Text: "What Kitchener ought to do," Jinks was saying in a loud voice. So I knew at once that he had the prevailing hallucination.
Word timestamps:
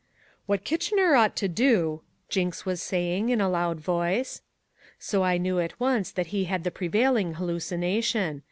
"What 0.47 0.63
Kitchener 0.63 1.13
ought 1.13 1.35
to 1.35 1.47
do," 1.47 2.01
Jinks 2.27 2.65
was 2.65 2.81
saying 2.81 3.29
in 3.29 3.39
a 3.39 3.47
loud 3.47 3.79
voice. 3.79 4.41
So 4.97 5.23
I 5.23 5.37
knew 5.37 5.59
at 5.59 5.79
once 5.79 6.09
that 6.09 6.27
he 6.33 6.45
had 6.45 6.63
the 6.63 6.71
prevailing 6.71 7.35
hallucination. 7.35 8.39